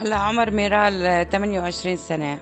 هلا 0.00 0.16
عمر 0.16 0.50
ميرال 0.50 1.28
28 1.30 1.96
سنة. 1.96 2.38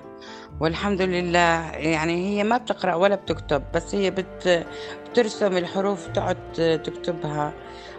والحمد 0.59 1.01
لله 1.01 1.71
يعني 1.71 2.27
هي 2.27 2.43
ما 2.43 2.57
بتقرأ 2.57 2.95
ولا 2.95 3.15
بتكتب 3.15 3.63
بس 3.73 3.95
هي 3.95 4.11
بت 4.11 4.65
بترسم 5.09 5.57
الحروف 5.57 6.07
تقعد 6.07 6.37
تكتبها. 6.83 7.53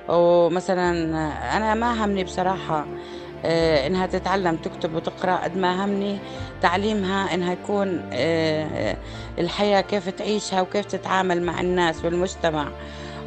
ومثلا 0.09 0.91
أنا 1.57 1.75
ما 1.75 2.05
همني 2.05 2.25
بصراحة 2.25 2.87
آه، 3.45 3.87
إنها 3.87 4.07
تتعلم 4.07 4.57
تكتب 4.57 4.95
وتقرأ 4.95 5.37
قد 5.37 5.57
ما 5.57 5.85
همني. 5.85 6.19
تعليمها 6.63 7.35
إنها 7.35 7.53
يكون 7.53 8.11
آه، 8.13 8.97
الحياة 9.39 9.81
كيف 9.81 10.09
تعيشها 10.09 10.61
وكيف 10.61 10.87
تتعامل 10.87 11.43
مع 11.43 11.61
الناس 11.61 12.05
والمجتمع 12.05 12.69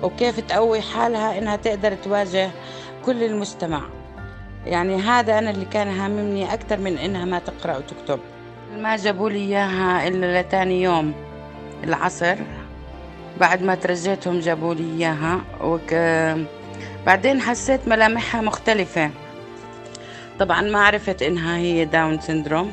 وكيف 0.03 0.39
تقوي 0.39 0.81
حالها 0.81 1.37
إنها 1.37 1.55
تقدر 1.55 1.95
تواجه 1.95 2.51
كل 3.05 3.23
المجتمع. 3.23 4.02
يعني 4.65 4.95
هذا 4.95 5.37
أنا 5.39 5.49
اللي 5.49 5.65
كان 5.65 5.87
هاممني 5.87 6.53
أكثر 6.53 6.79
من 6.79 6.97
إنها 6.97 7.25
ما 7.25 7.39
تقرأ 7.39 7.77
وتكتب. 7.77 8.19
ما 8.77 8.95
جابوا 8.95 9.29
لي 9.29 9.37
إياها 9.37 10.07
إلا 10.07 10.41
لتاني 10.41 10.81
يوم 10.83 11.13
العصر. 11.83 12.35
بعد 13.39 13.63
ما 13.63 13.75
ترجيتهم 13.75 14.39
جابوا 14.39 14.73
لي 14.73 14.97
إياها. 14.97 15.41
وك... 15.61 15.93
بعدين 17.05 17.41
حسيت 17.41 17.87
ملامحها 17.87 18.41
مختلفة. 18.41 19.09
طبعا 20.39 20.61
ما 20.61 20.79
عرفت 20.79 21.21
إنها 21.21 21.57
هي 21.57 21.85
داون 21.85 22.19
سندروم 22.19 22.71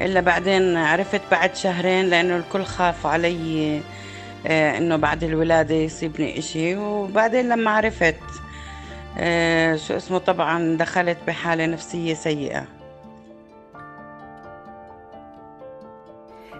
إلا 0.00 0.20
بعدين 0.20 0.76
عرفت 0.76 1.20
بعد 1.30 1.56
شهرين 1.56 2.04
لأنه 2.04 2.36
الكل 2.36 2.64
خاف 2.64 3.06
علي 3.06 3.80
آه، 4.46 4.78
إنه 4.78 4.96
بعد 4.96 5.24
الولادة 5.24 5.74
يصيبني 5.74 6.38
إشي. 6.38 6.76
وبعدين 6.76 7.48
لما 7.48 7.70
عرفت 7.70 8.16
شو 9.76 9.96
اسمه 9.96 10.18
طبعا 10.18 10.76
دخلت 10.76 11.18
بحالة 11.26 11.66
نفسية 11.66 12.14
سيئة. 12.14 12.64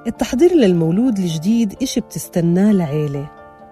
التحضير 0.07 0.53
للمولود 0.55 1.19
الجديد 1.19 1.83
إشي 1.83 2.01
بتستناه 2.01 2.71
العيلة 2.71 3.31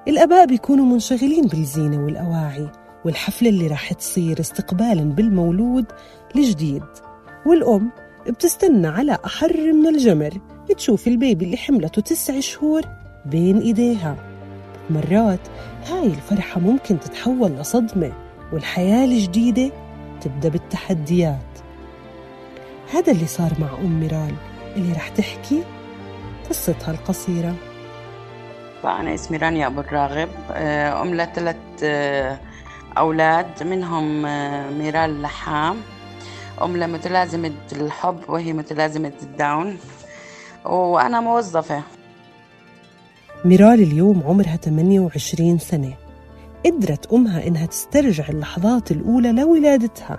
الآباء 0.09 0.47
بيكونوا 0.47 0.85
منشغلين 0.85 1.45
بالزينة 1.45 2.05
والأواعي 2.05 2.69
والحفلة 3.05 3.49
اللي 3.49 3.67
راح 3.67 3.93
تصير 3.93 4.41
استقبالا 4.41 5.03
بالمولود 5.03 5.87
الجديد. 6.37 6.85
والأم 7.47 7.91
بتستنى 8.29 8.87
على 8.87 9.19
أحر 9.27 9.73
من 9.73 9.87
الجمر 9.87 10.41
تشوف 10.77 11.09
البيبي 11.09 11.45
اللي 11.45 11.57
حملته 11.57 12.03
تسع 12.03 12.41
شهور 12.41 12.83
بين 13.25 13.59
إيديها. 13.59 14.17
مرات 14.91 15.41
هاي 15.87 16.07
الفرحة 16.07 16.61
ممكن 16.61 17.01
تتحول 17.01 17.51
لصدمة. 17.51 18.26
والحياة 18.53 19.05
الجديدة 19.05 19.71
تبدأ 20.21 20.49
بالتحديات. 20.49 21.59
هذا 22.93 23.13
اللي 23.13 23.27
صار 23.27 23.53
مع 23.59 23.79
أم 23.79 24.01
ميرال 24.01 24.35
اللي 24.77 24.93
رح 24.93 25.09
تحكي 25.09 25.65
قصتها 26.51 26.91
القصيرة. 26.91 27.55
أنا 28.85 29.15
اسمي 29.15 29.37
رانيا 29.37 29.67
أبو 29.67 29.81
الراغب. 29.81 30.29
آه، 30.51 31.03
أم 31.03 31.15
لثلاث 31.15 31.57
آه، 31.83 32.39
أولاد 32.99 33.63
منهم 33.63 34.27
آه، 34.27 34.71
ميرال 34.71 35.23
لحام. 35.23 35.77
أم 36.63 36.77
لمتلازمة 36.77 37.53
الحب 37.73 38.19
وهي 38.29 38.53
متلازمة 38.53 39.13
الداون. 39.23 39.79
وأنا 40.65 41.21
موظفة. 41.21 41.83
ميرال 43.45 43.83
اليوم 43.83 44.23
عمرها 44.27 44.57
28 44.57 45.59
سنة. 45.59 46.06
قدرت 46.67 47.13
أمها 47.13 47.47
إنها 47.47 47.67
تسترجع 47.67 48.29
اللحظات 48.29 48.91
الأولى 48.91 49.33
لولادتها. 49.33 50.19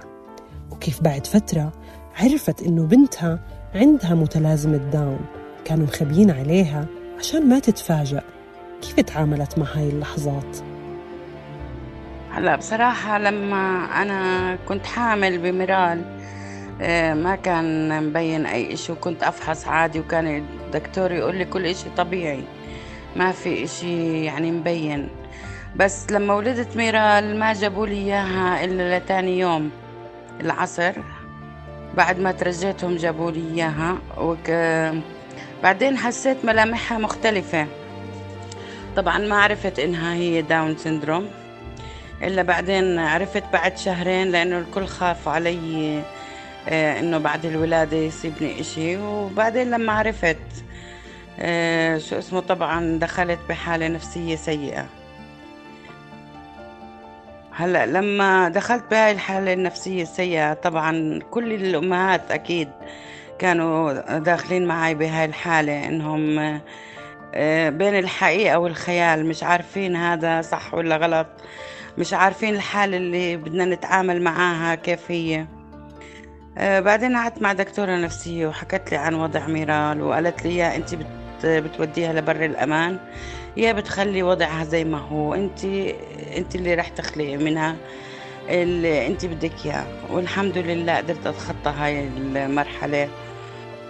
وكيف 0.71 1.01
بعد 1.03 1.27
فترة 1.27 1.71
عرفت 2.19 2.61
إنه 2.63 2.83
بنتها 2.83 3.39
عندها 3.75 4.13
متلازمة 4.13 4.77
داون 4.77 5.19
كانوا 5.65 5.85
مخبيين 5.85 6.31
عليها 6.31 6.85
عشان 7.19 7.49
ما 7.49 7.59
تتفاجأ. 7.59 8.21
كيف 8.81 8.99
تعاملت 8.99 9.57
مع 9.59 9.65
هاي 9.75 9.89
اللحظات؟ 9.89 10.57
هلا 12.31 12.55
بصراحة 12.55 13.17
لما 13.17 13.85
أنا 14.01 14.55
كنت 14.67 14.85
حامل 14.85 15.37
بميرال 15.37 16.17
آه، 16.81 17.13
ما 17.13 17.35
كان 17.35 18.03
مبين 18.03 18.45
أي 18.45 18.73
إشي 18.73 18.91
وكنت 18.91 19.23
أفحص 19.23 19.67
عادي 19.67 19.99
وكان 19.99 20.45
الدكتور 20.65 21.11
يقول 21.11 21.35
لي 21.35 21.45
كل 21.45 21.65
إشي 21.65 21.89
طبيعي. 21.97 22.43
ما 23.15 23.31
في 23.31 23.63
إشي 23.63 24.23
يعني 24.23 24.51
مبين. 24.51 25.09
بس 25.75 26.11
لما 26.11 26.33
ولدت 26.33 26.77
ميرال 26.77 27.39
ما 27.39 27.53
جابوا 27.53 27.87
لي 27.87 27.93
إياها 27.93 28.65
إلا 28.65 28.97
لتاني 28.97 29.39
يوم 29.39 29.71
العصر. 30.41 30.93
بعد 31.97 32.19
ما 32.19 32.31
ترجيتهم 32.31 32.95
جابوا 32.95 33.31
لي 33.31 33.53
إياها 33.53 33.97
وك... 34.17 34.51
بعدين 35.63 35.97
حسيت 35.97 36.45
ملامحها 36.45 36.97
مختلفة. 36.97 37.67
طبعا 38.95 39.17
ما 39.17 39.35
عرفت 39.35 39.79
إنها 39.79 40.13
هي 40.13 40.41
داون 40.41 40.77
سندروم 40.77 41.27
إلا 42.23 42.41
بعدين 42.41 42.99
عرفت 42.99 43.43
بعد 43.53 43.77
شهرين 43.77 44.27
لأنه 44.31 44.59
الكل 44.59 44.85
خاف 44.85 45.27
علي 45.27 46.01
آه، 46.69 46.99
إنه 46.99 47.17
بعد 47.17 47.45
الولادة 47.45 47.97
يصيبني 47.97 48.61
إشي. 48.61 48.97
وبعدين 48.97 49.69
لما 49.71 49.93
عرفت 49.93 50.37
آه، 51.39 51.97
شو 51.97 52.17
اسمه 52.17 52.39
طبعا 52.39 52.99
دخلت 52.99 53.39
بحالة 53.49 53.87
نفسية 53.87 54.35
سيئة. 54.35 54.85
هلا 57.59 57.85
لما 57.85 58.49
دخلت 58.49 58.83
بهاي 58.91 59.11
الحالة 59.11 59.53
النفسية 59.53 60.01
السيئة 60.01 60.53
طبعا 60.53 61.19
كل 61.31 61.53
الأمهات 61.53 62.31
أكيد 62.31 62.69
كانوا 63.39 63.93
داخلين 64.19 64.65
معي 64.65 64.95
بهاي 64.95 65.25
الحالة 65.25 65.87
إنهم 65.87 66.39
آه، 67.33 67.69
بين 67.69 67.99
الحقيقة 67.99 68.59
والخيال 68.59 69.25
مش 69.25 69.43
عارفين 69.43 69.95
هذا 69.95 70.41
صح 70.41 70.73
ولا 70.73 70.97
غلط 70.97 71.27
مش 71.97 72.13
عارفين 72.13 72.55
الحالة 72.55 72.97
اللي 72.97 73.37
بدنا 73.37 73.65
نتعامل 73.65 74.21
معاها 74.21 74.75
كيف 74.75 75.11
هي. 75.11 75.45
آه، 76.57 76.79
بعدين 76.79 77.17
قعدت 77.17 77.41
مع 77.41 77.53
دكتورة 77.53 77.95
نفسية 77.97 78.47
وحكت 78.47 78.91
لي 78.91 78.97
عن 78.97 79.13
وضع 79.13 79.47
ميرال 79.47 80.01
وقالت 80.01 80.45
لي 80.45 80.57
يا 80.57 80.75
انت 80.75 80.95
بتوديها 81.45 82.13
لبر 82.13 82.45
الأمان. 82.45 82.99
يا 83.57 83.71
بتخلي 83.73 84.23
وضعها 84.23 84.63
زي 84.63 84.83
ما 84.83 84.97
هو. 84.97 85.33
انت 85.33 85.65
انت 86.37 86.55
اللي 86.55 86.73
رح 86.73 86.87
تخلقي 86.87 87.37
منها 87.37 87.75
اللي 88.49 89.07
انت 89.07 89.25
بدك 89.25 89.65
اياه. 89.65 89.85
والحمد 90.11 90.57
لله 90.57 90.97
قدرت 90.97 91.27
اتخطى 91.27 91.69
هاي 91.69 92.07
المرحلة 92.07 93.09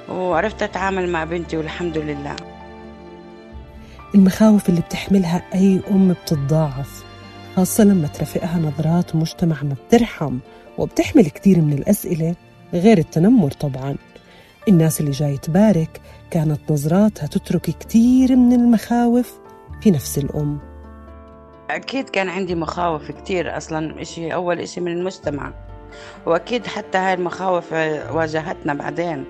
وعرفت 0.09 0.63
اتعامل 0.63 1.09
مع 1.09 1.23
بنتي 1.23 1.57
والحمد 1.57 1.97
لله. 1.97 2.35
المخاوف 4.15 4.69
اللي 4.69 4.81
بتحملها 4.81 5.43
أي 5.55 5.81
أم 5.91 6.13
بتتضاعف 6.13 7.03
خاصة 7.55 7.83
لما 7.83 8.07
ترافقها 8.07 8.59
نظرات 8.59 9.15
مجتمع 9.15 9.63
ما 9.63 9.75
بترحم 9.87 10.37
وبتحمل 10.77 11.25
كتير 11.25 11.61
من 11.61 11.73
الأسئلة 11.73 12.35
غير 12.73 12.97
التنمر 12.97 13.51
طبعا. 13.51 13.95
الناس 14.67 14.99
اللي 14.99 15.11
جاي 15.11 15.37
تبارك 15.37 16.01
كانت 16.31 16.59
نظراتها 16.69 17.27
تترك 17.27 17.61
كتير 17.61 18.35
من 18.35 18.53
المخاوف 18.53 19.33
في 19.81 19.91
نفس 19.91 20.17
الأم. 20.17 20.59
أكيد 21.69 22.09
كان 22.09 22.29
عندي 22.29 22.55
مخاوف 22.55 23.11
كتير 23.11 23.57
أصلا 23.57 24.01
إشي 24.01 24.33
أول 24.33 24.59
إشي 24.59 24.81
من 24.81 24.91
المجتمع. 24.91 25.53
وأكيد 26.25 26.67
حتى 26.67 26.97
هاي 26.97 27.13
المخاوف 27.13 27.73
واجهتنا 28.11 28.73
بعدين 28.73 29.25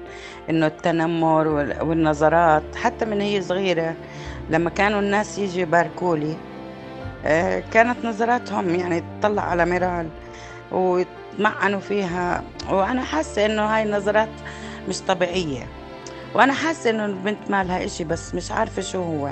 إنه 0.50 0.68
التنمر 0.68 1.48
والنظرات 1.82 2.76
حتى 2.76 3.06
من 3.06 3.22
هي 3.22 3.42
صغيرة 3.42 3.96
لما 4.50 4.70
كانوا 4.70 5.00
الناس 5.00 5.40
يجي 5.40 5.62
يباركولي 5.62 6.38
آه، 7.26 7.60
كانت 7.60 8.06
نظراتهم 8.06 8.76
يعني 8.76 9.04
تطلع 9.20 9.42
على 9.42 9.66
ميرال 9.66 10.10
ويتمعنوا 10.72 11.80
فيها. 11.80 12.44
وأنا 12.70 13.02
حاسة 13.02 13.46
إنه 13.46 13.62
هاي 13.62 13.84
النظرات 13.84 14.30
مش 14.90 15.02
طبيعية. 15.02 15.68
وأنا 16.36 16.54
حاسة 16.54 16.90
إنه 16.90 17.06
البنت 17.06 17.52
مالها 17.52 17.86
إشي 17.86 18.04
بس 18.04 18.36
مش 18.36 18.52
عارفة 18.52 18.82
شو 18.82 19.04
هو. 19.04 19.30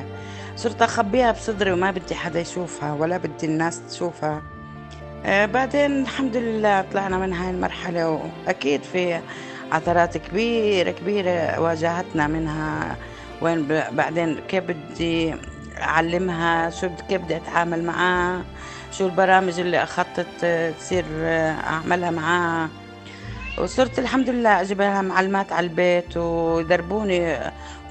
صرت 0.56 0.82
أخبيها 0.82 1.32
بصدري 1.32 1.72
وما 1.72 1.92
بدي 1.92 2.16
حدا 2.16 2.40
يشوفها 2.40 2.94
ولا 2.94 3.18
بدي 3.18 3.46
الناس 3.46 3.82
تشوفها. 3.90 4.42
آه 5.26 5.46
بعدين 5.46 6.02
الحمد 6.02 6.38
لله 6.38 6.82
طلعنا 6.82 7.18
من 7.18 7.34
هاي 7.34 7.50
المرحلة 7.50 8.10
وأكيد 8.48 8.84
في 8.84 9.20
عثرات 9.72 10.18
كبيرة 10.18 10.92
كبيرة 10.92 11.60
واجهتنا 11.60 12.28
منها. 12.28 12.96
وين 13.42 13.68
بعدين 13.92 14.40
كيف 14.48 14.64
بدي 14.64 15.36
أعلمها؟ 15.82 16.70
شو 16.70 16.90
كيف 17.10 17.22
بدي 17.22 17.36
أتعامل 17.36 17.84
معاها 17.84 18.44
شو 18.92 19.06
البرامج 19.06 19.60
اللي 19.60 19.84
أخطط 19.84 20.26
تصير 20.80 21.06
أعملها 21.68 22.12
معاها 22.12 22.70
وصرت 23.58 24.00
الحمد 24.00 24.30
لله 24.30 24.62
أجيب 24.62 24.82
لها 24.82 25.02
معلمات 25.02 25.52
على 25.52 25.68
البيت 25.68 26.18
ويدربوني 26.18 27.38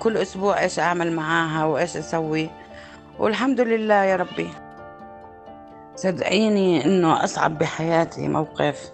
كل 0.01 0.17
أسبوع 0.17 0.61
إيش 0.61 0.79
أعمل 0.79 1.13
معاها 1.13 1.65
وإيش 1.65 1.97
أسوي. 1.97 2.51
والحمد 3.19 3.61
لله 3.61 3.95
يا 3.95 4.17
ربي. 4.17 4.49
صدقيني 5.97 6.85
إنه 6.85 7.25
أصعب 7.25 7.59
بحياتي 7.59 8.29
موقف 8.29 8.91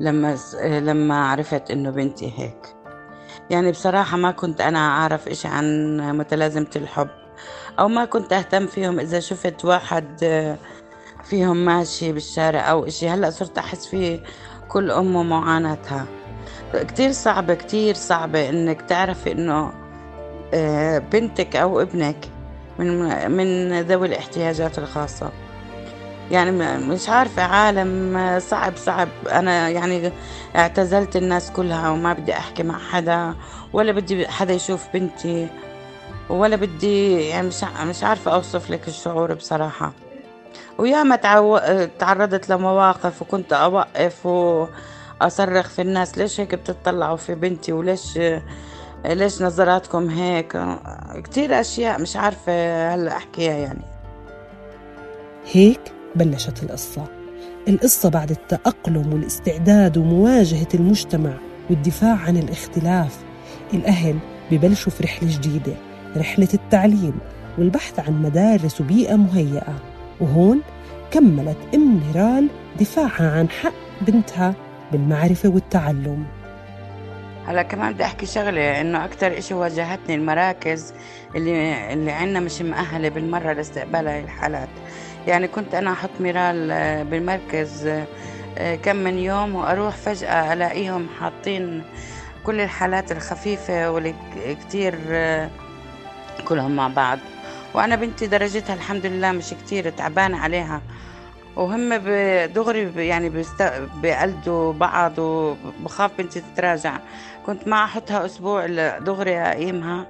لما 0.00 0.38
لما 0.62 1.28
عرفت 1.30 1.70
إنه 1.70 1.90
بنتي 1.90 2.32
هيك. 2.36 2.76
يعني 3.50 3.70
بصراحة 3.70 4.16
ما 4.16 4.30
كنت 4.30 4.60
أنا 4.60 4.78
أعرف 4.78 5.28
إشي 5.28 5.48
عن 5.48 5.96
متلازمة 6.18 6.70
الحب 6.76 7.08
أو 7.78 7.88
ما 7.88 8.04
كنت 8.04 8.32
أهتم 8.32 8.66
فيهم 8.66 9.00
إذا 9.00 9.20
شفت 9.20 9.64
واحد 9.64 10.20
فيهم 11.24 11.64
ماشي 11.64 12.12
بالشارع 12.12 12.70
أو 12.70 12.86
إشي. 12.86 13.08
هلأ 13.08 13.30
صرت 13.30 13.58
أحس 13.58 13.86
فيه 13.86 14.20
كل 14.70 14.90
أم 14.90 15.16
ومعاناتها 15.16 16.06
كتير 16.74 17.12
صعبة 17.12 17.54
كتير 17.54 17.94
صعبة 17.94 18.48
إنك 18.48 18.82
تعرفي 18.82 19.32
إنه 19.32 19.72
آه، 20.54 20.98
بنتك 20.98 21.56
أو 21.56 21.80
ابنك 21.80 22.16
من 22.78 23.30
من 23.30 23.80
ذوي 23.80 24.06
الاحتياجات 24.06 24.78
الخاصة. 24.78 25.30
يعني 26.30 26.50
مش 26.78 27.08
عارفة 27.08 27.42
عالم 27.42 28.38
صعب 28.40 28.76
صعب. 28.76 29.08
أنا 29.32 29.68
يعني 29.68 30.12
اعتزلت 30.56 31.16
الناس 31.16 31.50
كلها 31.50 31.90
وما 31.90 32.12
بدي 32.12 32.32
أحكي 32.32 32.62
مع 32.62 32.78
حدا 32.78 33.34
ولا 33.72 33.92
بدي 33.92 34.28
حدا 34.28 34.54
يشوف 34.54 34.86
بنتي 34.94 35.48
ولا 36.28 36.56
بدي 36.56 37.20
يعني 37.28 37.46
مش 37.48 37.64
مش 37.86 38.04
عارفة 38.04 38.34
أوصف 38.34 38.70
لك 38.70 38.88
الشعور 38.88 39.34
بصراحة. 39.34 39.92
وياما 40.78 41.16
تعو... 41.16 41.58
تعرضت 41.98 42.48
لمواقف 42.48 43.22
وكنت 43.22 43.52
أوقف 43.52 44.26
وأصرخ 44.26 45.68
في 45.68 45.82
الناس 45.82 46.18
ليش 46.18 46.40
هيك 46.40 46.54
بتطلعوا 46.54 47.16
في 47.16 47.34
بنتي؟ 47.34 47.72
وليش 47.72 48.18
ليش 49.04 49.42
نظراتكم 49.42 50.08
هيك؟ 50.08 50.58
كتير 51.24 51.60
أشياء 51.60 52.02
مش 52.02 52.16
عارفة 52.16 52.94
هلأ 52.94 53.16
أحكيها 53.16 53.54
يعني. 53.54 53.82
هيك 55.52 55.80
بلشت 56.14 56.62
القصة. 56.62 57.04
القصة 57.68 58.08
بعد 58.08 58.30
التأقلم 58.30 59.12
والاستعداد 59.12 59.96
ومواجهة 59.98 60.68
المجتمع 60.74 61.32
والدفاع 61.70 62.16
عن 62.16 62.36
الاختلاف. 62.36 63.18
الأهل 63.74 64.18
ببلشوا 64.50 64.92
في 64.92 65.02
رحلة 65.04 65.28
جديدة 65.32 65.72
رحلة 66.16 66.48
التعليم 66.54 67.18
والبحث 67.58 68.00
عن 68.00 68.22
مدارس 68.22 68.80
وبيئة 68.80 69.16
مهيئة. 69.16 69.74
وهون 70.20 70.62
كملت 71.10 71.56
أم 71.74 72.00
نيرال 72.06 72.48
دفاعها 72.80 73.38
عن 73.38 73.48
حق 73.50 73.72
بنتها 74.00 74.54
بالمعرفة 74.92 75.48
والتعلم. 75.48 76.26
هلا 77.46 77.62
كمان 77.62 77.92
بدي 77.92 78.04
أحكي 78.04 78.26
شغلة 78.26 78.80
إنه 78.80 79.04
أكثر 79.04 79.38
إشي 79.38 79.54
واجهتني 79.54 80.14
المراكز 80.14 80.94
اللي 81.36 81.92
اللي 81.92 82.12
عندنا 82.12 82.40
مش 82.40 82.62
مؤهله 82.62 83.08
بالمرة 83.08 83.52
لاستقبال 83.52 84.08
هاي 84.08 84.20
الحالات. 84.20 84.68
يعني 85.26 85.48
كنت 85.48 85.74
أنا 85.74 85.92
أحط 85.92 86.10
ميرال 86.20 86.70
آه، 86.70 87.02
بالمركز 87.02 87.86
آه، 88.58 88.74
كم 88.74 88.96
من 88.96 89.18
يوم 89.18 89.54
وأروح 89.54 89.96
فجأة 89.96 90.52
ألاقيهم 90.52 91.06
حاطين 91.20 91.82
كل 92.44 92.60
الحالات 92.60 93.12
الخفيفة 93.12 93.90
واللي 93.90 94.14
كتير 94.60 94.98
آه، 95.08 95.50
كلهم 96.48 96.76
مع 96.76 96.88
بعض. 96.88 97.18
وأنا 97.74 97.96
بنتي 97.96 98.26
درجتها 98.26 98.74
الحمد 98.74 99.06
لله 99.06 99.32
مش 99.32 99.50
كتير 99.50 99.90
تعبانة 99.90 100.38
عليها. 100.38 100.82
وهم 101.56 101.94
دغري 102.46 103.06
يعني 103.08 103.44
بيقلدوا 104.02 104.72
بعض 104.72 105.18
وبخاف 105.18 106.10
بنتي 106.18 106.40
تتراجع. 106.40 106.98
كنت 107.46 107.68
ما 107.68 107.84
أحطها 107.84 108.26
أسبوع 108.26 108.66
دغري 108.98 109.38
أقيمها 109.38 110.06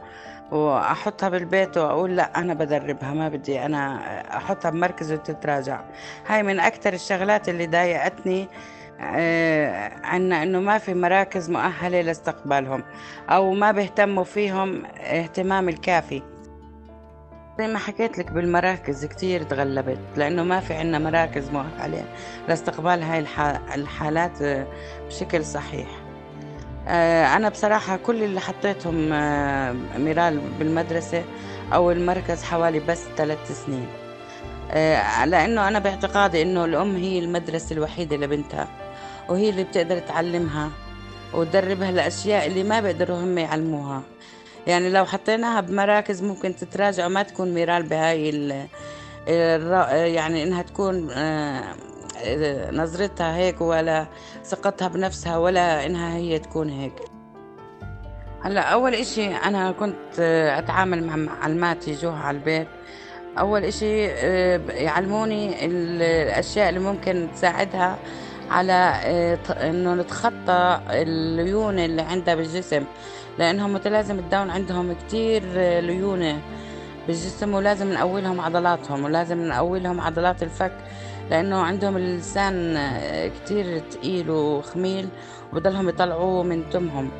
وأحطها 0.52 1.28
بالبيت 1.28 1.78
وأقول 1.78 2.16
لا 2.16 2.38
أنا 2.40 2.54
بدربها 2.54 3.12
ما 3.14 3.28
بدي 3.28 3.64
أنا 3.66 4.00
أحطها 4.36 4.70
بمركز 4.70 5.12
وتتراجع. 5.12 5.80
هاي 6.26 6.42
من 6.42 6.60
أكثر 6.60 6.92
الشغلات 6.92 7.48
اللي 7.48 7.66
ضايقتني 7.66 8.48
آه، 9.00 9.92
عنا 10.04 10.42
إنه 10.42 10.60
ما 10.60 10.78
في 10.78 10.94
مراكز 10.94 11.50
مؤهلة 11.50 12.00
لاستقبالهم 12.00 12.84
أو 13.30 13.52
ما 13.52 13.72
بيهتموا 13.72 14.24
فيهم 14.24 14.82
اهتمام 15.00 15.68
الكافي. 15.68 16.22
زي 17.60 17.66
ما 17.66 17.78
حكيت 17.78 18.18
لك 18.18 18.32
بالمراكز 18.32 19.04
كتير 19.04 19.42
تغلبت 19.42 19.98
لأنه 20.16 20.42
ما 20.42 20.60
في 20.60 20.74
عنا 20.74 20.98
مراكز 20.98 21.50
مؤهلة 21.50 22.04
لاستقبال 22.48 23.02
هاي 23.02 23.18
الحالات 23.74 24.42
آه، 24.42 24.66
بشكل 25.06 25.44
صحيح. 25.44 25.86
آه، 26.88 27.36
أنا 27.36 27.48
بصراحة 27.48 27.96
كل 27.96 28.22
اللي 28.22 28.40
حطيتهم 28.40 29.12
آه، 29.12 29.72
ميرال 29.98 30.40
بالمدرسة 30.58 31.24
أو 31.72 31.90
المركز 31.90 32.42
حوالي 32.42 32.80
بس 32.80 33.02
ثلاث 33.16 33.64
سنين. 33.66 33.86
لأنه 35.26 35.68
أنا 35.68 35.78
باعتقادي 35.78 36.42
إنه 36.42 36.64
الأم 36.64 36.96
هي 36.96 37.18
المدرسة 37.18 37.72
الوحيدة 37.72 38.16
لبنتها 38.16 38.68
وهي 39.28 39.50
اللي 39.50 39.64
بتقدر 39.64 39.98
تعلمها 39.98 40.70
وتدربها 41.34 41.90
الأشياء 41.90 42.46
اللي 42.46 42.62
ما 42.62 42.80
بيقدروا 42.80 43.16
هم 43.20 43.38
يعلموها. 43.38 44.02
يعني 44.66 44.90
لو 44.90 45.04
حطيناها 45.04 45.60
بمراكز 45.60 46.22
ممكن 46.22 46.56
تتراجع 46.56 47.06
وما 47.06 47.22
تكون 47.22 47.54
ميرال 47.54 47.82
بهاي 47.82 48.30
ال 48.30 48.68
يعني 50.14 50.42
إنها 50.42 50.62
تكون 50.62 51.10
آه، 51.10 51.74
نظرتها 52.70 53.36
هيك 53.36 53.60
ولا 53.60 54.06
ثقتها 54.44 54.88
بنفسها 54.88 55.36
ولا 55.36 55.86
إنها 55.86 56.16
هي 56.16 56.38
تكون 56.38 56.68
هيك. 56.68 56.92
هلأ 58.42 58.60
أول 58.60 58.94
إشي 58.94 59.26
أنا 59.26 59.72
كنت 59.72 60.20
أتعامل 60.58 61.06
مع 61.06 61.16
معلماتي 61.16 61.94
جوها 61.94 62.18
على 62.18 62.36
البيت. 62.36 62.68
أول 63.38 63.64
إشي 63.64 64.06
آه، 64.10 64.60
يعلموني 64.68 65.66
الأشياء 65.66 66.68
اللي 66.68 66.80
ممكن 66.80 67.28
تساعدها. 67.34 67.98
على 68.50 68.92
آه، 69.04 69.38
إنه 69.70 69.94
نتخطى 69.94 70.80
الليون 70.90 71.78
اللي 71.78 72.02
عندها 72.02 72.34
بالجسم 72.34 72.84
لأنهم 73.38 73.72
متلازم 73.72 74.18
الداون 74.18 74.50
عندهم 74.50 74.92
كتير 74.92 75.42
ليونة 75.80 76.40
بالجسم 77.06 77.54
ولازم 77.54 77.92
نقوي 77.92 78.26
عضلاتهم 78.26 79.04
ولازم 79.04 79.48
نقوي 79.48 79.86
عضلات 79.86 80.42
الفك 80.42 80.72
لأنه 81.30 81.56
عندهم 81.56 81.96
اللسان 81.96 82.78
كتير 83.28 83.78
تقيل 83.78 84.30
وخميل 84.30 85.08
وبضلهم 85.52 85.88
يطلعوه 85.88 86.42
من 86.42 86.70
تمهم 86.70 87.10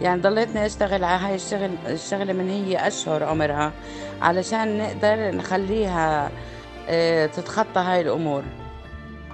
يعني 0.00 0.20
ضليتني 0.20 0.66
أشتغل 0.66 1.04
على 1.04 1.24
هاي 1.26 1.34
الشغل 1.34 1.70
الشغلة 1.86 2.32
من 2.32 2.48
هي 2.48 2.86
أشهر 2.86 3.24
عمرها 3.24 3.72
علشان 4.22 4.78
نقدر 4.78 5.36
نخليها 5.36 6.30
آه، 6.88 7.26
تتخطى 7.26 7.80
هاي 7.80 8.00
الأمور. 8.00 8.42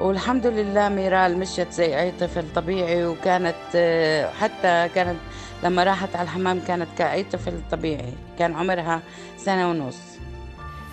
والحمد 0.00 0.46
لله 0.46 0.88
ميرال 0.88 1.38
مشيت 1.38 1.72
زي 1.72 2.00
أي 2.00 2.12
طفل 2.20 2.44
طبيعي 2.54 3.06
وكانت 3.06 3.54
آه، 3.74 4.30
حتى 4.30 4.88
كانت 4.94 5.18
لما 5.64 5.84
راحت 5.84 6.16
على 6.16 6.24
الحمام 6.24 6.60
كانت 6.60 6.88
كأي 6.98 7.24
طفل 7.24 7.52
طبيعي. 7.70 8.12
كان 8.38 8.54
عمرها 8.54 9.00
سنة 9.38 9.70
ونص. 9.70 9.98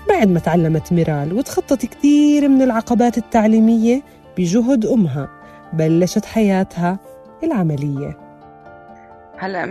بعد 0.09 0.27
ما 0.27 0.39
تعلمت 0.39 0.93
ميرال 0.93 1.33
وتخطت 1.33 1.85
كثير 1.85 2.47
من 2.47 2.62
العقبات 2.62 3.17
التعليمية 3.17 4.01
بجهد 4.38 4.85
أمها 4.85 5.29
بلشت 5.74 6.25
حياتها 6.25 7.00
العملية. 7.43 8.28
هلا 9.41 9.65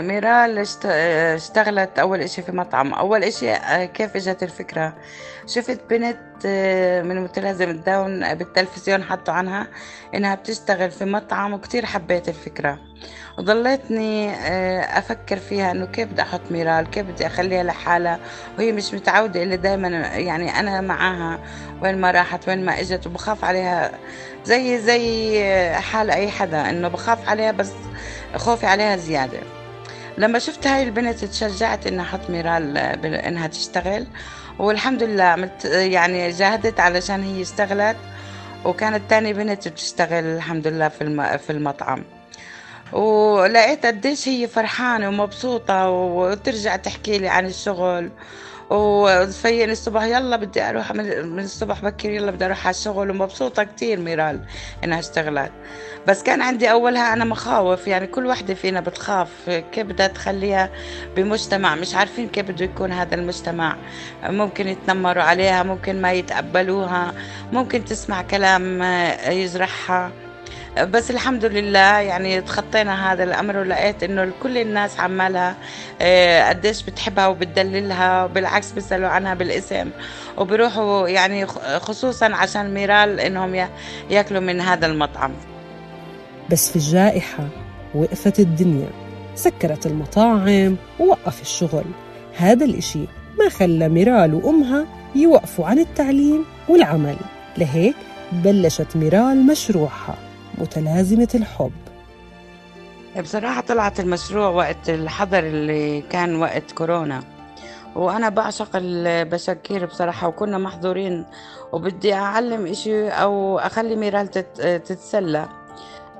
ميرال 0.00 0.58
اشتغلت 0.84 1.98
أول 1.98 2.20
إشي 2.20 2.42
في 2.42 2.52
مطعم. 2.52 2.92
أول 2.92 3.24
إشي 3.24 3.50
آه، 3.52 3.84
كيف 3.84 4.16
إجت 4.16 4.42
الفكرة؟ 4.42 4.96
شفت 5.46 5.80
بنت 5.90 6.18
آه، 6.46 7.02
من 7.02 7.20
متلازمة 7.20 7.72
داون 7.72 8.34
بالتلفزيون 8.34 9.02
حطوا 9.02 9.34
عنها 9.34 9.66
إنها 10.14 10.34
بتشتغل 10.34 10.90
في 10.90 11.04
مطعم 11.04 11.52
وكتير 11.52 11.86
حبيت 11.86 12.28
الفكرة. 12.28 12.78
وضليتني 13.38 14.30
آه، 14.30 14.98
أفكر 14.98 15.36
فيها 15.36 15.70
إنه 15.70 15.86
كيف 15.86 16.08
بدي 16.08 16.22
أحط 16.22 16.40
ميرال؟ 16.50 16.90
كيف 16.90 17.06
بدي 17.06 17.26
أخليها 17.26 17.62
لحالها؟ 17.62 18.20
وهي 18.58 18.72
مش 18.72 18.94
متعودة 18.94 19.42
اللي 19.42 19.56
دايما 19.56 19.88
يعني 20.16 20.60
أنا 20.60 20.80
معاها 20.80 21.40
وين 21.82 22.00
ما 22.00 22.10
راحت 22.10 22.48
وين 22.48 22.64
ما 22.64 22.80
إجت 22.80 23.06
وبخاف 23.06 23.44
عليها 23.44 23.92
زي 24.44 24.78
زي 24.78 25.44
حال 25.74 26.10
أي 26.10 26.30
حدا 26.30 26.70
إنه 26.70 26.88
بخاف 26.88 27.28
عليها 27.28 27.52
بس 27.52 27.72
خوفي 28.36 28.66
عليها 28.66 28.96
زيادة. 28.96 29.38
لما 30.18 30.38
شفت 30.38 30.66
هاي 30.66 30.82
البنت 30.82 31.24
تشجعت 31.24 31.86
إنها 31.86 32.04
أحط 32.04 32.30
ميرال 32.30 32.78
إنها 33.16 33.46
تشتغل 33.46 34.06
والحمد 34.58 35.02
لله 35.02 35.24
عملت 35.24 35.64
يعني 35.64 36.30
جاهدت 36.30 36.80
علشان 36.80 37.22
هي 37.22 37.42
اشتغلت 37.42 37.96
وكانت 38.64 39.10
تاني 39.10 39.32
بنت 39.32 39.68
بتشتغل 39.68 40.24
الحمد 40.24 40.66
لله 40.66 40.88
في 40.88 41.38
في 41.38 41.50
المطعم. 41.50 42.04
ولقيت 42.92 43.86
قديش 43.86 44.28
هي 44.28 44.48
فرحانة 44.48 45.08
ومبسوطة 45.08 45.90
وترجع 45.90 46.76
تحكي 46.76 47.18
لي 47.18 47.28
عن 47.28 47.46
الشغل. 47.46 48.10
وتفيقني 48.70 49.72
الصبح 49.72 50.02
يلا 50.02 50.36
بدي 50.36 50.62
أروح 50.62 50.92
من 50.92 51.38
الصبح 51.38 51.82
بكير 51.82 52.10
يلا 52.10 52.30
بدي 52.30 52.44
أروح 52.44 52.66
على 52.66 52.74
الشغل 52.74 53.10
ومبسوطة 53.10 53.64
كتير 53.64 54.00
ميرال 54.00 54.40
إنها 54.84 54.98
اشتغلت. 54.98 55.52
بس 56.08 56.22
كان 56.22 56.42
عندي 56.42 56.70
أولها 56.70 57.12
أنا 57.12 57.24
مخاوف 57.24 57.86
يعني 57.86 58.06
كل 58.06 58.26
وحدة 58.26 58.54
فينا 58.54 58.80
بتخاف 58.80 59.28
كيف 59.72 59.86
بدها 59.86 60.06
تخليها 60.06 60.70
بمجتمع. 61.16 61.74
مش 61.74 61.94
عارفين 61.94 62.28
كيف 62.28 62.50
بده 62.50 62.64
يكون 62.64 62.92
هذا 62.92 63.14
المجتمع. 63.14 63.76
ممكن 64.22 64.68
يتنمروا 64.68 65.22
عليها 65.22 65.62
ممكن 65.62 66.02
ما 66.02 66.12
يتقبلوها 66.12 67.14
ممكن 67.52 67.84
تسمع 67.84 68.22
كلام 68.22 68.82
يجرحها. 69.28 70.23
بس 70.82 71.10
الحمد 71.10 71.44
لله 71.44 71.98
يعني 71.98 72.40
تخطينا 72.40 73.12
هذا 73.12 73.24
الأمر 73.24 73.56
ولقيت 73.56 74.02
إنه 74.02 74.32
كل 74.42 74.58
الناس 74.58 75.00
عمالها 75.00 75.56
آه، 76.00 76.48
قديش 76.48 76.82
بتحبها 76.82 77.26
وبتدللها 77.26 78.24
وبالعكس 78.24 78.72
بيسألوا 78.72 79.08
عنها 79.08 79.34
بالاسم 79.34 79.90
وبيروحوا 80.38 81.08
يعني 81.08 81.46
خصوصا 81.78 82.34
عشان 82.34 82.74
ميرال 82.74 83.20
إنهم 83.20 83.66
ياكلوا 84.10 84.40
من 84.40 84.60
هذا 84.60 84.86
المطعم. 84.86 85.32
بس 86.50 86.70
في 86.70 86.76
الجائحة 86.76 87.48
وقفت 87.94 88.40
الدنيا 88.40 88.88
سكرت 89.34 89.86
المطاعم 89.86 90.76
ووقف 91.00 91.42
الشغل. 91.42 91.84
هذا 92.36 92.64
الإشي 92.64 93.04
ما 93.38 93.48
خلى 93.48 93.88
ميرال 93.88 94.34
وأمها 94.34 94.86
يوقفوا 95.14 95.66
عن 95.66 95.78
التعليم 95.78 96.44
والعمل. 96.68 97.16
لهيك 97.58 97.96
بلشت 98.32 98.96
ميرال 98.96 99.46
مشروعها. 99.46 100.23
متلازمة 100.58 101.28
الحب. 101.34 101.72
بصراحة 103.22 103.60
طلعت 103.60 104.00
المشروع 104.00 104.48
وقت 104.48 104.88
الحظر 104.88 105.38
اللي 105.38 106.00
كان 106.00 106.36
وقت 106.36 106.72
كورونا 106.72 107.22
وأنا 107.96 108.28
بعشق 108.28 108.68
البشاكير 108.74 109.86
بصراحة 109.86 110.28
وكنا 110.28 110.58
محظورين 110.58 111.26
وبدي 111.72 112.14
أعلم 112.14 112.66
إشي 112.66 113.08
أو 113.08 113.58
أخلي 113.58 113.96
ميرال 113.96 114.30
تتسلى. 114.84 115.48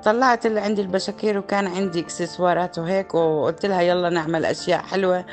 طلعت 0.03 0.45
اللي 0.45 0.59
عندي 0.59 0.81
البشاكير 0.81 1.37
وكان 1.37 1.67
عندي 1.67 1.99
إكسسوارات 1.99 2.79
وهيك 2.79 3.15
وقلت 3.15 3.65
لها 3.65 3.81
يلا 3.81 4.09
نعمل 4.09 4.45
أشياء 4.45 4.81
حلوة 4.81 5.25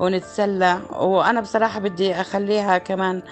ونتسلى. 0.00 0.78
وأنا 0.92 1.40
بصراحة 1.40 1.80
بدي 1.80 2.14
أخليها 2.14 2.78
كمان 2.78 3.22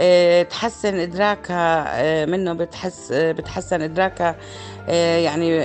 آه، 0.00 0.42
تحسن 0.42 0.94
إدراكها 0.94 1.84
آه، 1.88 2.24
منه 2.26 2.52
بتحس 2.52 3.12
آه، 3.12 3.32
بتحسن 3.32 3.82
إدراكها 3.82 4.36
يعني 5.18 5.58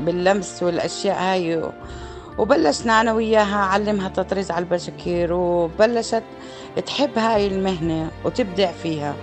باللمس 0.00 0.62
والأشياء 0.62 1.16
هاي. 1.22 1.62
وبلشنا 2.38 3.00
أنا 3.00 3.12
وياها 3.12 3.56
أعلمها 3.56 4.08
تطريز 4.08 4.50
على 4.50 4.62
البشكير 4.64 5.32
وبلشت 5.32 6.22
تحب 6.86 7.18
هاي 7.18 7.46
المهنة 7.46 8.10
وتبدع 8.24 8.70
فيها. 8.82 9.14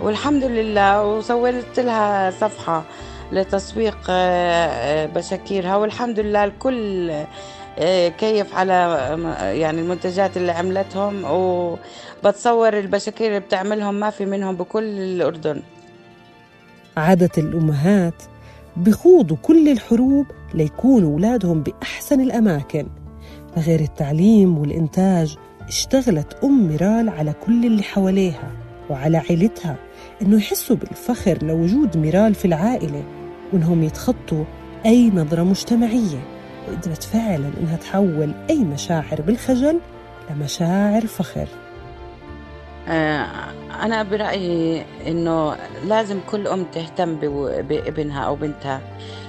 والحمد 0.00 0.44
لله 0.44 1.04
وسويت 1.04 1.80
لها 1.80 2.30
صفحة 2.30 2.82
لتسويق 3.32 3.98
بشاكيرها. 5.14 5.76
والحمد 5.76 6.20
لله 6.20 6.44
الكل 6.44 7.12
كيف 8.18 8.54
على 8.54 8.74
يعني 9.40 9.80
المنتجات 9.80 10.36
اللي 10.36 10.52
عملتهم 10.52 11.24
وبتصور 11.24 12.78
البشاكير 12.78 13.26
اللي 13.26 13.40
بتعملهم 13.40 13.94
ما 13.94 14.10
في 14.10 14.26
منهم 14.26 14.56
بكل 14.56 14.84
الأردن. 14.84 15.62
عادة 16.96 17.30
الأمهات 17.38 18.22
بخوضوا 18.76 19.36
كل 19.42 19.68
الحروب 19.68 20.26
ليكونوا 20.54 21.12
أولادهم 21.12 21.62
بأحسن 21.62 22.20
الأماكن. 22.20 22.86
غير 23.56 23.80
التعليم 23.80 24.58
والإنتاج 24.58 25.36
اشتغلت 25.68 26.44
أم 26.44 26.68
ميرال 26.68 27.08
على 27.08 27.34
كل 27.46 27.66
اللي 27.66 27.82
حواليها 27.82 28.52
وعلى 28.90 29.18
عيلتها 29.18 29.76
إنه 30.22 30.36
يحسوا 30.36 30.76
بالفخر 30.76 31.38
لوجود 31.42 31.96
ميرال 31.96 32.34
في 32.34 32.44
العائلة 32.44 33.04
وإنهم 33.52 33.82
يتخطوا 33.82 34.44
أي 34.86 35.10
نظرة 35.10 35.42
مجتمعية. 35.42 36.37
وقدرت 36.68 37.02
فعلا 37.02 37.50
إنها 37.60 37.76
تحول 37.76 38.32
أي 38.50 38.58
مشاعر 38.58 39.20
بالخجل 39.20 39.80
لمشاعر 40.30 41.06
فخر. 41.06 41.48
آه، 42.88 43.26
أنا 43.82 44.02
برأيي 44.02 44.84
إنه 45.06 45.56
لازم 45.84 46.20
كل 46.30 46.46
أم 46.46 46.64
تهتم 46.64 47.16
بابنها 47.62 48.20
أو 48.20 48.36
بنتها. 48.36 48.80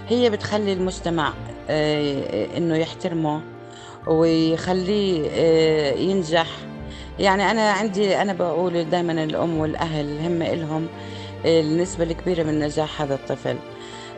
هي 0.07 0.29
بتخلي 0.29 0.73
المجتمع 0.73 1.33
آه، 1.69 2.57
إنه 2.57 2.75
يحترمه 2.75 3.41
ويخليه 4.07 5.29
آه، 5.31 5.93
ينجح. 5.93 6.47
يعني 7.19 7.51
أنا 7.51 7.71
عندي 7.71 8.21
أنا 8.21 8.33
بقول 8.33 8.89
دائما 8.89 9.23
الأم 9.23 9.57
والأهل 9.57 10.19
هم 10.19 10.41
إلهم 10.41 10.87
النسبة 11.45 12.03
الكبيرة 12.03 12.43
من 12.43 12.59
نجاح 12.59 13.01
هذا 13.01 13.13
الطفل. 13.13 13.55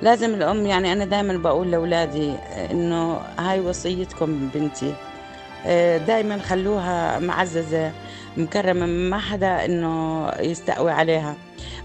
لازم 0.02 0.34
الأم 0.34 0.66
يعني 0.66 0.94
أنا 0.94 1.06
دائما 1.06 1.38
بقول 1.38 1.72
لأولادي 1.72 2.34
إنه 2.72 3.20
هاي 3.40 3.60
وصيتكم 3.60 4.50
بنتي 4.54 4.94
آه، 5.66 5.98
دائما 5.98 6.38
خلوها 6.38 7.20
معززة 7.20 7.92
مكرمة 8.38 8.86
ما 8.86 9.18
حدا 9.18 9.66
إنه 9.66 10.28
يستقوي 10.40 10.92
عليها 10.92 11.36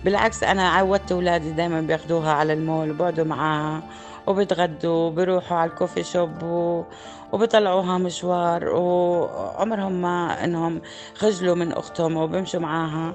بالعكس 0.04 0.42
أنا 0.42 0.68
عودت 0.68 1.12
أولادي 1.12 1.50
دائما 1.50 1.80
بياخدوها 1.80 2.32
على 2.32 2.52
المول 2.52 2.90
وبقعدوا 2.90 3.24
معاها 3.24 3.82
وبتغدوا 4.26 5.06
وبروحوا 5.06 5.56
على 5.56 5.70
الكوفي 5.70 6.02
شوب. 6.02 6.84
وبطلعوها 7.32 7.98
مشوار 7.98 8.68
وعمرهم 8.68 9.92
ما 10.02 10.44
إنهم 10.44 10.82
خجلوا 11.14 11.54
من 11.54 11.72
أختهم 11.72 12.16
وبمشوا 12.16 12.60
معاها 12.60 13.14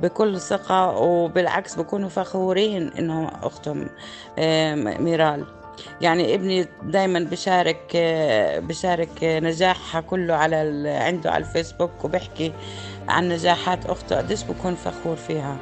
بكل 0.00 0.40
ثقة 0.40 0.98
وبالعكس 0.98 1.74
بكونوا 1.74 2.08
فخورين 2.08 2.92
انه 2.98 3.30
أختهم 3.42 3.88
ميرال. 5.04 5.46
يعني 6.00 6.34
ابني 6.34 6.68
دايما 6.82 7.18
بشارك 7.18 7.96
بشارك 8.62 9.18
نجاحها 9.22 10.00
كله 10.00 10.34
على 10.34 10.56
عنده 10.88 11.30
على 11.30 11.44
الفيسبوك 11.44 12.04
وبحكي 12.04 12.52
عن 13.08 13.28
نجاحات 13.28 13.86
أخته 13.86 14.16
قديش 14.16 14.42
بكون 14.44 14.74
فخور 14.74 15.16
فيها. 15.16 15.56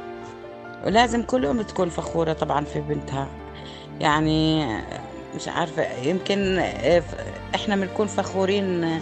ولازم 0.85 1.23
كل 1.23 1.45
أم 1.45 1.61
تكون 1.61 1.89
فخورة 1.89 2.33
طبعا 2.33 2.65
في 2.65 2.81
بنتها. 2.81 3.27
يعني 3.99 4.65
مش 5.35 5.47
عارفة 5.47 5.93
يمكن 5.97 6.63
إحنا 7.55 7.75
بنكون 7.75 8.07
فخورين 8.07 8.99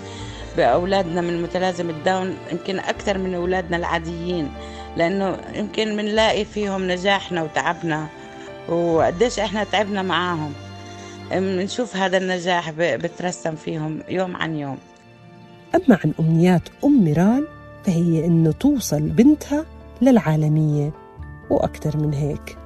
بأولادنا 0.57 1.21
من 1.21 1.41
متلازم 1.41 1.89
الداون 1.89 2.37
يمكن 2.51 2.79
أكثر 2.79 3.17
من 3.17 3.35
أولادنا 3.35 3.77
العاديين 3.77 4.51
لأنه 4.97 5.37
يمكن 5.53 5.95
بنلاقي 5.95 6.45
فيهم 6.45 6.91
نجاحنا 6.91 7.43
وتعبنا 7.43 8.07
وقديش 8.69 9.39
إحنا 9.39 9.63
تعبنا 9.63 10.01
معاهم. 10.01 10.53
بنشوف 11.31 11.95
هذا 11.95 12.17
النجاح 12.17 12.71
بترسم 12.77 13.55
فيهم 13.55 14.03
يوم 14.09 14.35
عن 14.35 14.55
يوم. 14.55 14.77
أما 15.75 15.99
عن 16.03 16.13
أمنيات 16.19 16.61
أم 16.83 17.03
ميرال 17.03 17.47
فهي 17.83 18.25
إنه 18.25 18.51
توصل 18.51 19.01
بنتها 19.01 19.65
للعالمية 20.01 20.91
وأكثر 21.49 21.97
من 21.97 22.13
هيك. 22.13 22.57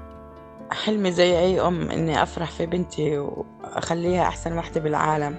حلمي 0.72 1.12
زي 1.12 1.40
أي 1.40 1.62
أم 1.62 1.92
إني 1.92 2.24
أفرح 2.24 2.52
في 2.52 2.66
بنتي 2.66 3.18
وأخليها 3.18 4.22
أحسن 4.22 4.58
وحدة 4.58 4.82
بالعالم. 4.82 5.36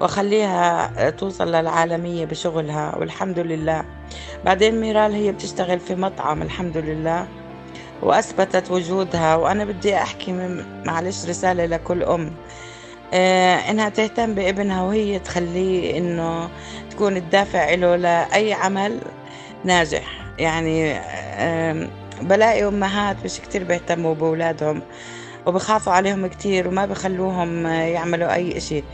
وأخليها 0.00 1.10
توصل 1.10 1.48
للعالمية 1.48 2.24
بشغلها 2.24 2.96
والحمد 2.96 3.38
لله. 3.38 3.84
بعدين 4.44 4.80
ميرال 4.80 5.12
هي 5.14 5.32
بتشتغل 5.32 5.80
في 5.80 5.94
مطعم 5.94 6.42
الحمد 6.42 6.76
لله. 6.76 7.26
وأثبتت 8.02 8.70
وجودها 8.70 9.36
وأنا 9.36 9.64
بدي 9.64 9.96
أحكي 9.96 10.32
معلش 10.84 11.24
رسالة 11.26 11.66
لكل 11.66 12.02
أم. 12.02 12.32
آه 13.14 13.54
إنها 13.70 13.88
تهتم 13.88 14.34
بابنها 14.34 14.82
وهي 14.82 15.18
تخليه 15.18 15.98
إنه 15.98 16.48
تكون 16.90 17.16
الدافع 17.16 17.74
له 17.74 17.96
لأي 17.96 18.52
عمل 18.52 19.00
ناجح. 19.64 20.32
يعني 20.38 21.00
بلاقي 22.22 22.64
أمهات 22.68 23.16
مش 23.24 23.40
كتير 23.40 23.64
بيهتموا 23.64 24.14
بأولادهم. 24.14 24.82
وبخافوا 25.50 25.92
عليهم 25.92 26.26
كتير 26.26 26.68
وما 26.68 26.86
بخلوهم 26.86 27.66
يعملوا 27.66 28.34
أي 28.34 28.56
إشي. 28.56 28.84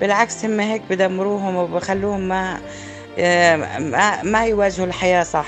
بالعكس 0.00 0.44
هم 0.44 0.60
هيك 0.60 0.82
بدمروهم 0.90 1.56
وبخلوهم 1.56 2.20
ما 2.20 2.60
ما 4.22 4.44
يواجهوا 4.46 4.86
الحياة 4.86 5.22
صح. 5.22 5.46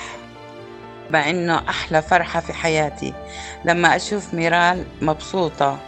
مع 1.10 1.30
إنه 1.30 1.58
أحلى 1.68 2.02
فرحة 2.02 2.40
في 2.40 2.52
حياتي 2.52 3.14
لما 3.64 3.96
أشوف 3.96 4.34
ميرال 4.34 4.84
مبسوطة 5.02 5.78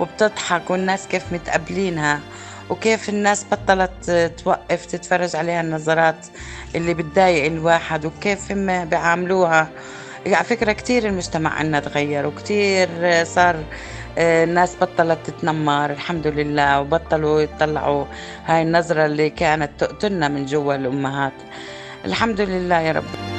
وبتضحك 0.00 0.70
والناس 0.70 1.06
كيف 1.06 1.32
متقبلينها 1.32 2.20
وكيف 2.70 3.08
الناس 3.08 3.46
بطلت 3.52 4.10
توقف 4.44 4.86
تتفرج 4.86 5.36
عليها 5.36 5.60
النظرات 5.60 6.26
اللي 6.74 6.94
بتضايق 6.94 7.44
الواحد 7.44 8.04
وكيف 8.04 8.52
هم 8.52 8.84
بيعاملوها. 8.84 9.68
على 10.26 10.44
فكرة 10.44 10.72
كتير 10.72 11.06
المجتمع 11.06 11.50
عنا 11.50 11.80
تغير 11.80 12.26
وكتير 12.26 12.88
صار 13.24 13.56
الناس 14.18 14.76
بطلت 14.80 15.18
تتنمر 15.24 15.90
الحمد 15.90 16.26
لله 16.26 16.80
وبطلوا 16.80 17.40
يطلعوا 17.40 18.04
هاي 18.46 18.62
النظرة 18.62 19.06
اللي 19.06 19.30
كانت 19.30 19.70
تقتلنا 19.78 20.28
من 20.28 20.46
جوا 20.46 20.74
الأمهات. 20.74 21.32
الحمد 22.04 22.40
لله 22.40 22.80
يا 22.80 22.92
رب. 22.92 23.29